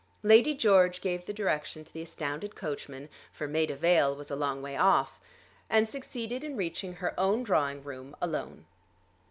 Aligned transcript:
Lady 0.23 0.55
George 0.55 0.99
gave 0.99 1.27
the 1.27 1.31
direction 1.31 1.83
to 1.85 1.93
the 1.93 2.01
astounded 2.01 2.55
coachman, 2.55 3.07
for 3.31 3.47
Maida 3.47 3.75
Vale 3.75 4.15
was 4.15 4.31
a 4.31 4.35
long 4.35 4.59
way 4.59 4.75
off, 4.75 5.19
and 5.69 5.87
succeeded 5.87 6.43
in 6.43 6.57
reaching 6.57 6.93
her 6.93 7.13
own 7.19 7.43
drawing 7.43 7.83
room 7.83 8.15
alone. 8.19 8.65